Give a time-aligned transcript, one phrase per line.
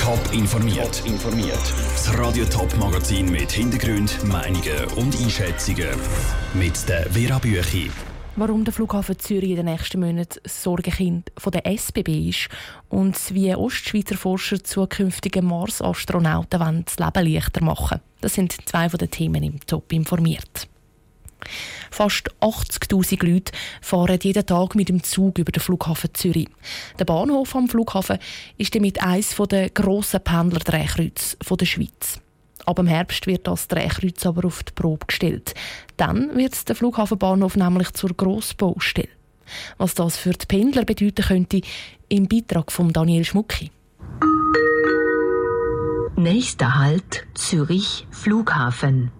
[0.00, 1.02] Top informiert.
[1.06, 1.74] informiert.
[1.92, 5.88] Das Radio Top Magazin mit Hintergrund, Meinungen und Einschätzungen
[6.54, 7.90] mit der Vera Büchi.
[8.36, 12.48] Warum der Flughafen Zürich in den nächsten Monaten Sorgenkind von der SBB ist
[12.88, 18.00] und wie Ostschweizer Forscher zukünftige Mars-Astronauten das Leben leichter machen.
[18.20, 20.68] Das sind zwei von den Themen im Top informiert.
[21.90, 26.48] Fast 80.000 Leute fahren jeden Tag mit dem Zug über den Flughafen Zürich.
[26.98, 28.18] Der Bahnhof am Flughafen
[28.56, 32.20] ist damit eines der grossen Pendlerdrehkreuze der Schweiz.
[32.66, 35.54] Ab dem Herbst wird das Drehkreuz aber auf die Probe gestellt.
[35.96, 39.08] Dann wird der Flughafenbahnhof nämlich zur Grossbaustelle.
[39.78, 41.62] Was das für die Pendler bedeuten könnte,
[42.08, 43.70] im Beitrag von Daniel Schmucki.
[46.16, 49.12] Nächster Halt Zürich Flughafen.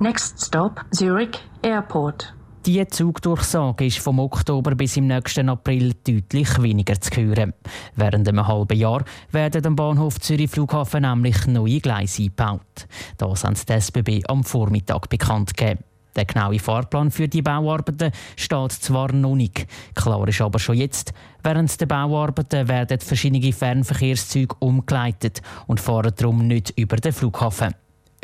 [0.00, 2.34] Next stop Zurich Airport.
[2.66, 7.54] Die Zugdurchsage ist vom Oktober bis im nächsten April deutlich weniger zu hören.
[7.94, 12.88] Während einem halben Jahr werden am Bahnhof Zürich Flughafen nämlich neue Gleise eingebaut.
[13.18, 15.84] Das haben die SBB am Vormittag bekannt gegeben.
[16.16, 19.66] Der genaue Fahrplan für die Bauarbeiten steht zwar noch nicht.
[19.94, 26.46] Klar ist aber schon jetzt, während der Bauarbeiten werden verschiedene Fernverkehrszüge umgeleitet und fahren darum
[26.46, 27.74] nicht über den Flughafen.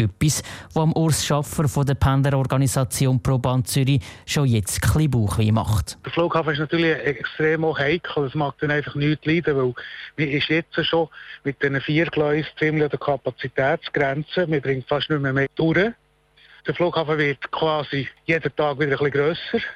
[0.01, 0.43] Etwas,
[0.75, 5.98] was am Urs Schaffer von der Pendlerorganisation ProBahn Zürich schon jetzt ein Bauchweh macht.
[6.05, 8.25] Der Flughafen ist natürlich extrem heikel.
[8.25, 9.75] Es mag dann einfach nichts leiden, weil
[10.17, 11.09] wir ist jetzt schon
[11.45, 14.51] mit diesen vier Gleisen ziemlich an der Kapazitätsgrenze.
[14.51, 15.92] Wir bringen fast nicht mehr, mehr durch.
[16.67, 19.67] Der Flughafen wird quasi jeden Tag wieder ein bisschen grösser.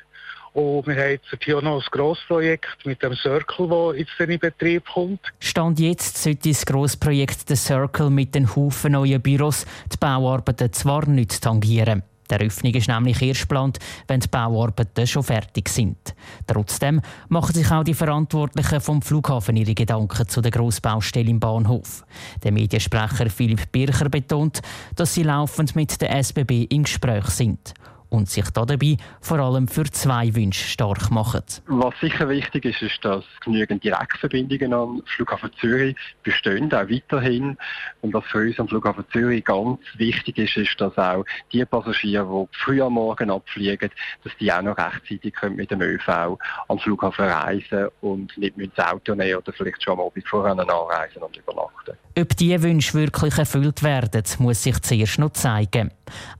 [0.54, 4.84] Und wir haben jetzt hier noch ein Grossprojekt mit dem Circle, das jetzt in Betrieb
[4.86, 5.20] kommt.
[5.40, 11.08] Stand jetzt sollte das Grossprojekt der Circle mit den Haufen neuen Büros die Bauarbeiten zwar
[11.08, 12.04] nicht tangieren.
[12.30, 16.14] Die Eröffnung ist nämlich erst geplant, wenn die Bauarbeiten schon fertig sind.
[16.46, 22.04] Trotzdem machen sich auch die Verantwortlichen vom Flughafen ihre Gedanken zu der Grossbaustelle im Bahnhof.
[22.44, 24.62] Der Mediensprecher Philipp Bircher betont,
[24.94, 27.74] dass sie laufend mit der SBB in Gespräch sind
[28.14, 31.42] und sich dabei vor allem für zwei Wünsche stark machen.
[31.66, 37.58] Was sicher wichtig ist, ist, dass genügend Direktverbindungen am Flughafen Zürich bestehen, auch weiterhin.
[38.02, 42.48] Und was für uns am Flughafen Zürich ganz wichtig ist, ist, dass auch die Passagiere,
[42.52, 43.90] die früh am Morgen abfliegen,
[44.22, 46.38] dass die auch noch rechtzeitig mit dem ÖV
[46.68, 50.52] am Flughafen reisen und nicht mit dem Auto nehmen oder vielleicht schon am Abend vorher
[50.52, 51.96] anreisen und übernachten.
[52.16, 55.90] Ob diese Wünsche wirklich erfüllt werden, muss sich zuerst noch zeigen.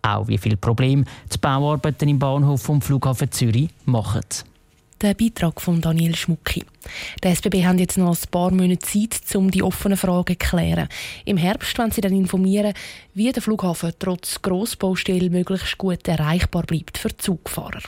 [0.02, 4.22] Auch wie viele Probleme die Bauarbeiten im Bahnhof vom Flughafen Zürich machen.
[5.00, 6.64] Der Beitrag von Daniel Schmucki.
[7.22, 10.88] Der SBB hat jetzt noch ein paar Monate Zeit, um die offenen Fragen zu klären.
[11.24, 12.72] Im Herbst wollen sie dann informieren,
[13.12, 17.82] wie der Flughafen trotz Grossbaustelle möglichst gut erreichbar bleibt für Zugfahrer.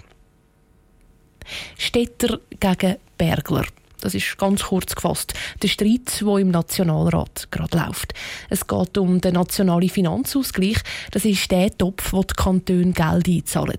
[1.78, 3.64] Städter gegen Bergler.
[4.00, 8.14] Das ist ganz kurz gefasst der Streit, der im Nationalrat gerade läuft.
[8.50, 10.78] Es geht um den nationalen Finanzausgleich.
[11.10, 13.78] Das ist der Topf, wo die Kantone Geld einzahlen.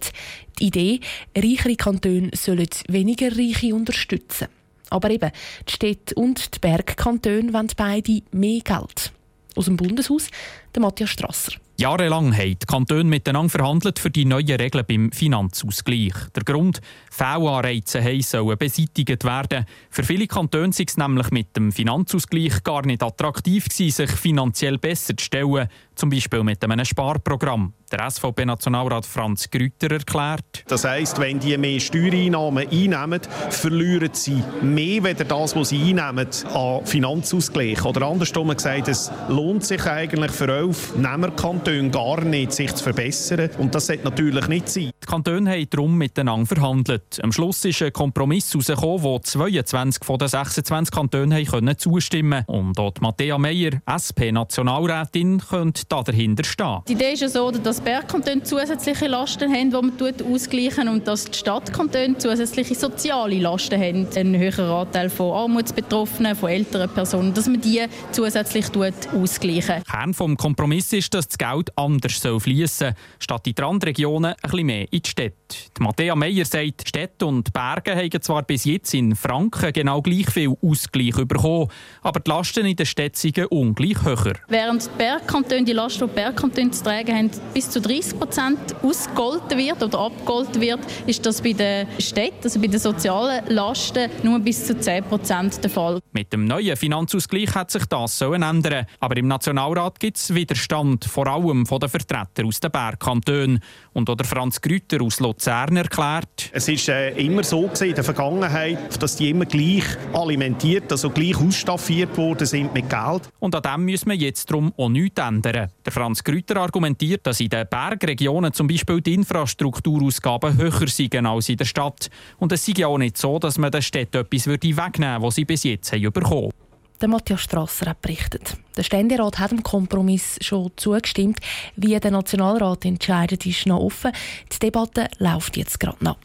[0.59, 1.00] Die Idee,
[1.38, 4.47] reichere Kantone sollen weniger Reiche unterstützen.
[4.89, 5.31] Aber eben,
[5.67, 9.11] die Städte und die Bergkantone wollen beide mehr Geld.
[9.55, 10.29] Aus dem Bundeshaus,
[10.73, 11.53] der Matthias Strasser.
[11.80, 16.16] Jahrelang haben die Kantone miteinander verhandelt für die neuen Regeln beim Finanzausgleich.
[16.36, 19.64] Der Grund, Fehlanreize sollen beseitigt werden.
[19.92, 24.80] Für viele Kantone war es nämlich mit dem Finanzausgleich gar nicht attraktiv gewesen, sich finanziell
[24.80, 27.74] besser zu stellen, zum Beispiel mit einem Sparprogramm.
[27.91, 30.63] Der SVP-Nationalrat Franz Grüter erklärt.
[30.68, 36.28] Das heisst, wenn die mehr Steuereinnahmen einnehmen, verlieren sie mehr als das, was sie einnehmen
[36.53, 37.85] an Finanzausgleich.
[37.85, 43.50] Oder andersrum gesagt, es lohnt sich eigentlich für elf Nehmerkantone gar nicht, sich zu verbessern.
[43.58, 44.91] Und das sollte natürlich nicht sein.
[45.02, 47.24] Die Kantone haben darum miteinander verhandelt.
[47.24, 52.68] Am Schluss ist ein Kompromiss herausgekommen, wo 22 von den 26 Kantonen können zustimmen konnten.
[52.68, 56.81] Und auch Matthäa Meyer, SP-Nationalrätin, könnte da dahinter stehen.
[56.88, 61.25] Die Idee ist ja so, dass Bergkantone zusätzliche Lasten haben, die man ausgleichen und dass
[61.25, 64.08] die Stadtkantone zusätzliche soziale Lasten haben.
[64.16, 68.66] Ein höherer Anteil von Armutsbetroffenen, von älteren Personen, dass man die zusätzlich
[69.14, 69.84] ausgleichen.
[69.84, 74.35] Kern des Kompromiss ist, dass das Geld anders fließen soll, statt in die Randregionen ein
[74.41, 75.47] bisschen mehr in die Städte.
[75.78, 80.29] Die Matthäa Meyer sagt, Städte und Berge haben zwar bis jetzt in Franken genau gleich
[80.29, 81.70] viel Ausgleich bekommen,
[82.02, 84.34] aber die Lasten in den Städten sind ungleich höher.
[84.47, 88.59] Während die Bergkantone die Last, die die Bergkantone zu tragen haben, bis zu 30 Prozent
[88.82, 94.09] ausgegolten wird oder abgegolten wird, ist das bei den Städten, also bei den sozialen Lasten,
[94.23, 95.99] nur bis zu 10 Prozent der Fall.
[96.11, 98.85] Mit dem neuen Finanzausgleich hat sich das so ändern.
[98.99, 103.59] Aber im Nationalrat gibt es Widerstand, vor allem von den Vertretern aus den Bergkantonen.
[103.94, 106.49] Und oder Franz Grüter aus Luzern Luzern erklärt.
[106.51, 111.11] Es ist äh, immer so gewesen, in der Vergangenheit, dass die immer gleich alimentiert, also
[111.11, 113.29] gleich ausstaffiert worden sind mit Geld.
[113.37, 115.69] Und an dem müssen wir jetzt darum auch nichts ändern.
[115.85, 121.49] Der Franz Grüter argumentiert, dass in den Bergregionen zum Beispiel die Infrastrukturausgaben höher sind als
[121.49, 122.09] in der Stadt.
[122.39, 125.35] Und es sei ja auch nicht so, dass man den Städten etwas wegnehmen würde, was
[125.35, 126.66] sie bis jetzt haben bekommen haben.
[126.99, 128.58] Der Matthias Strasser hat berichtet.
[128.76, 131.40] Der Ständerat hat dem Kompromiss schon zugestimmt.
[131.76, 134.11] Wie der Nationalrat entscheidet, ist noch offen.
[134.52, 136.17] Die Debatte läuft jetzt gerade noch.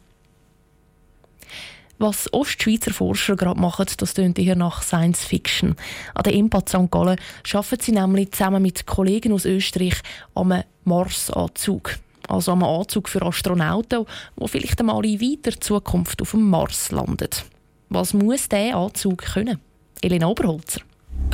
[1.99, 5.75] Was Ostschweizer Forscher gerade machen, das klingt eher nach Science Fiction.
[6.15, 6.89] An der IMPA St.
[6.89, 7.19] Gallen
[7.53, 10.01] arbeiten sie nämlich zusammen mit Kollegen aus Österreich
[10.33, 11.99] am Mars-Anzug.
[12.27, 14.05] Also am Anzug für Astronauten,
[14.35, 17.29] die vielleicht einmal in weiter Zukunft auf dem Mars landen.
[17.89, 19.59] Was muss dieser Anzug können?
[20.03, 20.81] Elena Oberholzer.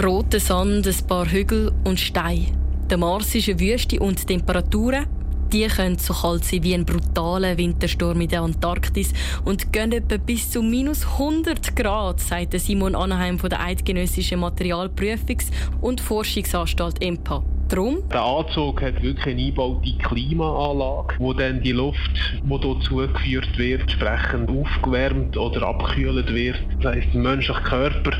[0.01, 2.45] Roter Sand, ein paar Hügel und Steine.
[2.87, 5.07] Der Mars ist eine Wüste und Temperaturen
[5.51, 9.13] die können so kalt sein wie ein brutaler Wintersturm in der Antarktis
[9.45, 15.51] und gehen etwa bis zu minus 100 Grad, sagt Simon Anaheim von der Eidgenössischen Materialprüfungs-
[15.81, 17.43] und Forschungsanstalt EMPA.
[17.67, 17.99] Drum?
[18.11, 22.11] Der Anzug hat wirklich eine eingebaute Klimaanlage, wo dann die Luft,
[22.43, 26.59] die hier zugeführt wird, entsprechend aufgewärmt oder abgekühlt wird.
[26.81, 28.11] Das heisst, der menschliche Körper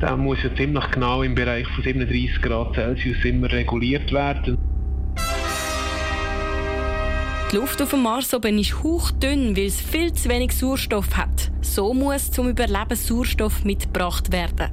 [0.00, 4.54] der muss ja ziemlich genau im Bereich von 37 Grad Celsius immer reguliert werden.
[7.54, 11.52] Die Luft auf dem Mars oben ist hauchdünn, weil es viel zu wenig Sauerstoff hat.
[11.60, 14.70] So muss zum Überleben Sauerstoff mitgebracht werden.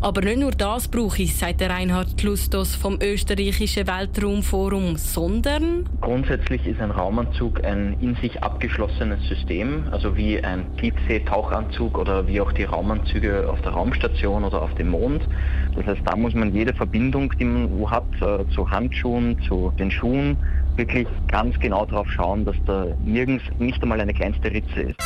[0.00, 5.88] Aber nicht nur das brauche ich, sagt Reinhard Klustos vom österreichischen Weltraumforum, sondern...
[6.02, 12.40] Grundsätzlich ist ein Raumanzug ein in sich abgeschlossenes System, also wie ein Tiefseetauchanzug oder wie
[12.40, 15.26] auch die Raumanzüge auf der Raumstation oder auf dem Mond.
[15.74, 19.90] Das heißt, da muss man jede Verbindung, die man hat, äh, zu Handschuhen, zu den
[19.90, 20.36] Schuhen,
[20.76, 24.96] wirklich ganz genau darauf schauen, dass da nirgends nicht einmal eine kleinste Ritze ist.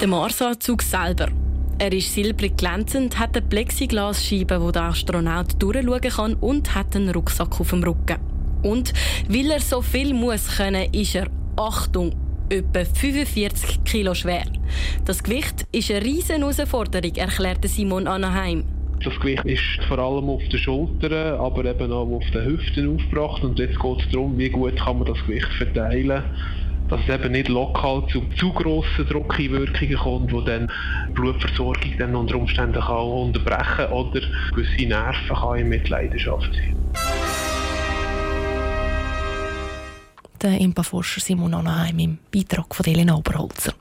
[0.00, 1.28] Der Marsanzug selber.
[1.78, 7.10] Er ist silbrig glänzend, hat eine Plexiglasscheibe, wo der Astronaut durchschauen kann und hat einen
[7.10, 8.18] Rucksack auf dem Rücken.
[8.62, 8.92] Und
[9.28, 12.12] weil er so viel muss können, ist er, Achtung,
[12.48, 14.44] etwa 45 Kilo schwer.
[15.04, 18.64] Das Gewicht ist eine riesen Herausforderung, erklärte Simon Anaheim.
[19.04, 23.44] Das Gewicht ist vor allem auf den Schultern, aber eben auch auf den Hüften aufgebracht.
[23.44, 26.24] Und jetzt geht es darum, wie gut kann man das Gewicht verteilen
[26.88, 30.70] dass es eben nicht lokal zu zu grossen Druckeinwirkungen kommt, die dann
[31.08, 34.20] die Blutversorgung dann unter Umständen kann unterbrechen oder
[34.54, 37.23] gewisse Nerven kann in Mitleidenschaft ziehen.
[40.44, 43.72] Der Impa-Forscher Simon Anaheim im Beitrag von Elena Oberholzer.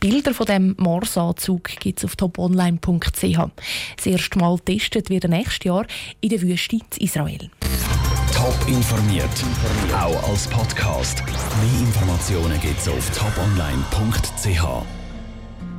[0.00, 3.38] Bilder von dem Marsanzug gibt es auf toponline.ch.
[3.96, 5.86] Das erste Mal getestet wird nächstes Jahr
[6.20, 7.50] in der Wüste in Israel.
[8.32, 9.28] Top informiert,
[9.94, 11.22] auch als Podcast.
[11.26, 14.95] Mehr Informationen gibt es auf toponline.ch.